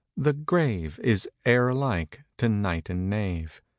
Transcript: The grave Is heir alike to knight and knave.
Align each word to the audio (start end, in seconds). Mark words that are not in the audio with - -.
The 0.17 0.33
grave 0.33 0.99
Is 1.03 1.29
heir 1.45 1.67
alike 1.69 2.23
to 2.37 2.49
knight 2.49 2.89
and 2.89 3.07
knave. 3.07 3.61